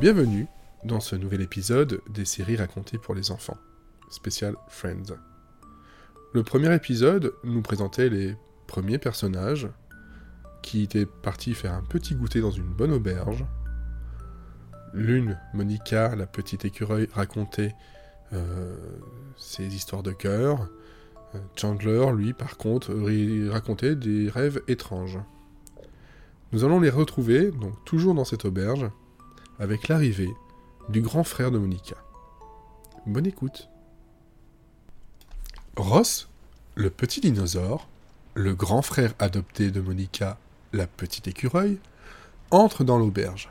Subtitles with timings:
[0.00, 0.46] Bienvenue
[0.82, 3.58] dans ce nouvel épisode des séries racontées pour les enfants,
[4.08, 5.14] spécial Friends.
[6.32, 8.34] Le premier épisode nous présentait les
[8.66, 9.68] premiers personnages
[10.62, 13.44] qui étaient partis faire un petit goûter dans une bonne auberge.
[14.94, 17.74] L'une, Monica, la petite écureuil, racontait
[18.32, 18.74] euh,
[19.36, 20.66] ses histoires de cœur.
[21.34, 22.94] Euh, Chandler, lui, par contre,
[23.50, 25.18] racontait des rêves étranges.
[26.52, 28.90] Nous allons les retrouver, donc toujours dans cette auberge,
[29.60, 30.34] avec l'arrivée
[30.88, 31.96] du grand frère de Monica.
[33.06, 33.68] Bonne écoute.
[35.76, 36.28] Ross,
[36.74, 37.86] le petit dinosaure,
[38.34, 40.38] le grand frère adopté de Monica,
[40.72, 41.78] la petite écureuil,
[42.50, 43.50] entre dans l'auberge.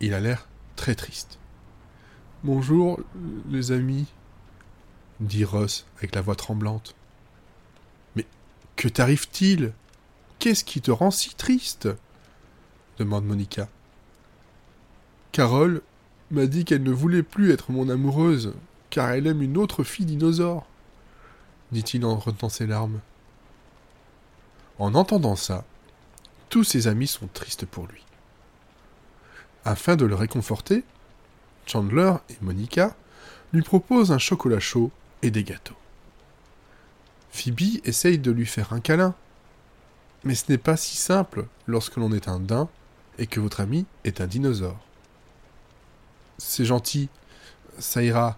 [0.00, 1.38] Il a l'air très triste.
[2.44, 3.00] Bonjour,
[3.48, 4.06] les amis,
[5.20, 6.94] dit Ross avec la voix tremblante.
[8.14, 8.26] Mais
[8.76, 9.72] que t'arrive-t-il?
[10.38, 11.88] Qu'est-ce qui te rend si triste?
[12.98, 13.68] demande Monica.
[15.36, 15.82] Carole
[16.30, 18.54] m'a dit qu'elle ne voulait plus être mon amoureuse,
[18.88, 20.64] car elle aime une autre fille dinosaure,
[21.72, 23.00] dit-il en retenant ses larmes.
[24.78, 25.66] En entendant ça,
[26.48, 28.02] tous ses amis sont tristes pour lui.
[29.66, 30.84] Afin de le réconforter,
[31.66, 32.96] Chandler et Monica
[33.52, 34.90] lui proposent un chocolat chaud
[35.20, 35.76] et des gâteaux.
[37.30, 39.14] Phoebe essaye de lui faire un câlin,
[40.24, 42.70] mais ce n'est pas si simple lorsque l'on est un daim
[43.18, 44.86] et que votre ami est un dinosaure.
[46.38, 47.08] C'est gentil,
[47.78, 48.36] ça ira.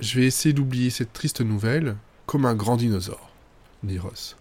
[0.00, 3.30] Je vais essayer d'oublier cette triste nouvelle comme un grand dinosaure,
[3.82, 4.36] dit Ross.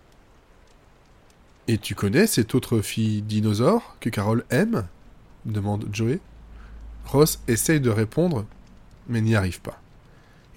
[1.67, 4.88] Et tu connais cette autre fille dinosaure que Carole aime?
[5.45, 6.20] demande Joey.
[7.06, 8.45] Ross essaye de répondre,
[9.08, 9.80] mais n'y arrive pas.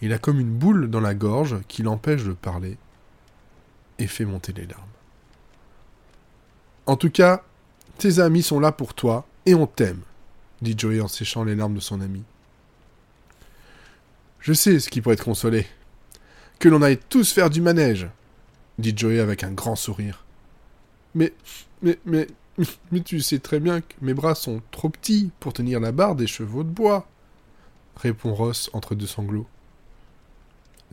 [0.02, 2.76] Il a comme une boule dans la gorge qui l'empêche de parler
[3.98, 4.82] et fait monter les larmes.
[6.86, 7.42] En tout cas,
[7.98, 10.00] tes amis sont là pour toi et on t'aime,
[10.62, 12.22] dit Joey en séchant les larmes de son ami.
[14.40, 15.66] Je sais ce qui pourrait te consoler.
[16.58, 18.08] Que l'on aille tous faire du manège,
[18.78, 20.24] dit Joey avec un grand sourire.
[21.14, 21.32] Mais,
[21.82, 22.26] mais, mais,
[22.92, 26.14] mais tu sais très bien que mes bras sont trop petits pour tenir la barre
[26.14, 27.06] des chevaux de bois,
[27.96, 29.46] répond Ross entre deux sanglots.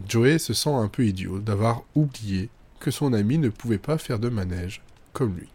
[0.07, 4.19] Joey se sent un peu idiot d'avoir oublié que son ami ne pouvait pas faire
[4.19, 4.81] de manège
[5.13, 5.49] comme lui.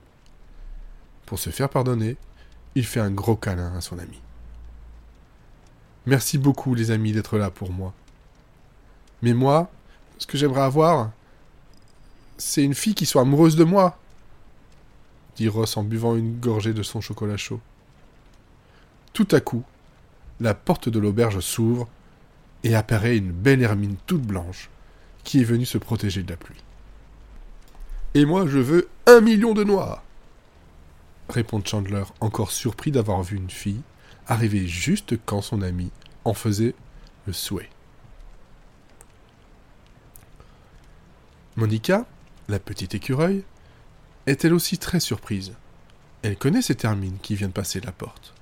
[1.27, 2.17] Pour se faire pardonner,
[2.75, 4.21] il fait un gros câlin à son ami.
[6.07, 7.93] Merci beaucoup les amis d'être là pour moi.
[9.23, 9.71] Mais moi,
[10.19, 11.11] ce que j'aimerais avoir,
[12.39, 13.99] c'est une fille qui soit amoureuse de moi,
[15.37, 17.61] dit Ross en buvant une gorgée de son chocolat chaud.
[19.13, 19.63] Tout à coup,
[20.41, 21.89] la porte de l'auberge s'ouvre
[22.65, 24.71] et apparaît une belle hermine toute blanche
[25.25, 26.63] qui est venue se protéger de la pluie.
[28.15, 30.03] Et moi, je veux un million de noix
[31.29, 33.81] répond Chandler, encore surpris d'avoir vu une fille
[34.33, 35.91] arriver juste quand son ami
[36.25, 36.75] en faisait
[37.27, 37.71] le souhait.
[41.57, 42.07] Monica,
[42.49, 43.45] la petite écureuil,
[44.27, 45.53] est elle aussi très surprise.
[46.23, 48.35] Elle connaît cette Hermine qui vient de passer la porte.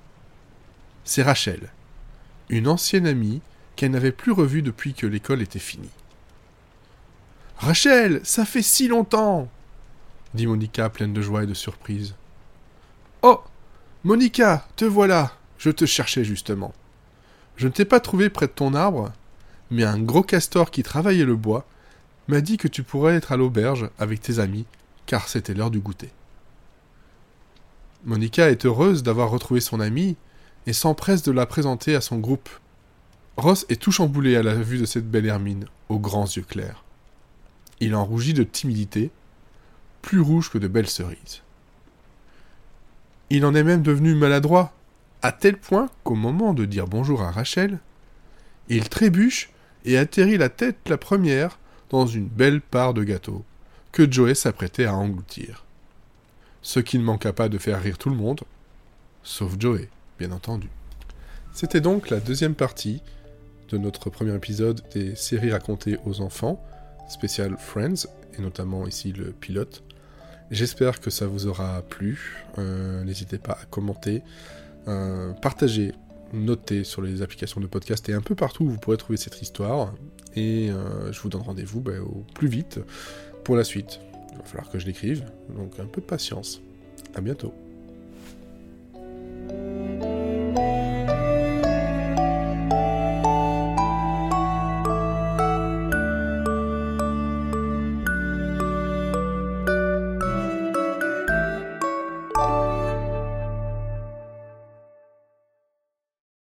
[1.03, 1.71] C'est Rachel,
[2.49, 3.41] une ancienne amie
[3.75, 5.89] qu'elle n'avait plus revue depuis que l'école était finie.
[7.57, 9.49] Rachel, ça fait si longtemps
[10.33, 12.15] dit Monica pleine de joie et de surprise.
[13.21, 13.41] Oh
[14.03, 16.73] Monica, te voilà Je te cherchais justement.
[17.55, 19.13] Je ne t'ai pas trouvé près de ton arbre,
[19.69, 21.67] mais un gros castor qui travaillait le bois
[22.27, 24.65] m'a dit que tu pourrais être à l'auberge avec tes amis,
[25.05, 26.09] car c'était l'heure du goûter.
[28.05, 30.17] Monica est heureuse d'avoir retrouvé son amie
[30.65, 32.49] et s'empresse de la présenter à son groupe.
[33.37, 36.83] Ross est tout chamboulé à la vue de cette belle Hermine, aux grands yeux clairs.
[37.79, 39.11] Il en rougit de timidité,
[40.01, 41.43] plus rouge que de belles cerises.
[43.29, 44.73] Il en est même devenu maladroit,
[45.21, 47.79] à tel point qu'au moment de dire bonjour à Rachel,
[48.69, 49.49] il trébuche
[49.85, 51.59] et atterrit la tête la première
[51.89, 53.43] dans une belle part de gâteau
[53.91, 55.65] que Joey s'apprêtait à engloutir.
[56.61, 58.41] Ce qui ne manqua pas de faire rire tout le monde,
[59.23, 60.69] sauf Joey, bien entendu.
[61.53, 63.01] C'était donc la deuxième partie
[63.69, 66.63] de notre premier épisode des séries racontées aux enfants,
[67.09, 68.07] spécial Friends,
[68.37, 69.83] et notamment ici le pilote.
[70.49, 72.45] J'espère que ça vous aura plu.
[72.57, 74.21] Euh, n'hésitez pas à commenter,
[74.87, 75.93] euh, partager,
[76.33, 79.41] noter sur les applications de podcast et un peu partout où vous pourrez trouver cette
[79.41, 79.93] histoire.
[80.35, 82.79] Et euh, je vous donne rendez-vous bah, au plus vite
[83.43, 83.99] pour la suite.
[84.31, 85.25] Il va falloir que je l'écrive,
[85.55, 86.61] donc un peu de patience.
[87.15, 87.53] À bientôt.